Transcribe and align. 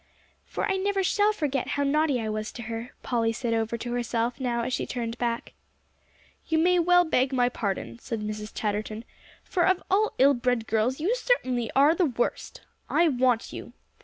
"For 0.47 0.65
I 0.67 0.77
never 0.77 1.03
shall 1.03 1.31
forget 1.31 1.67
how 1.77 1.83
naughty 1.83 2.19
I 2.19 2.27
was 2.27 2.51
to 2.53 2.63
her," 2.63 2.91
Polly 3.03 3.31
said 3.31 3.53
over 3.53 3.77
to 3.77 3.91
herself 3.93 4.39
now 4.39 4.63
as 4.63 4.73
she 4.73 4.87
turned 4.87 5.15
back. 5.19 5.53
"You 6.47 6.57
may 6.57 6.79
well 6.79 7.05
beg 7.05 7.31
my 7.31 7.49
pardon," 7.49 7.99
said 7.99 8.19
Mrs. 8.21 8.51
Chatterton, 8.51 9.05
"for 9.43 9.61
of 9.63 9.83
all 9.91 10.13
ill 10.17 10.33
bred 10.33 10.65
girls, 10.65 10.99
you 10.99 11.11
are 11.11 11.15
certainly 11.15 11.69
the 11.75 12.13
worst. 12.17 12.61
I 12.89 13.09
want 13.09 13.53
you." 13.53 13.73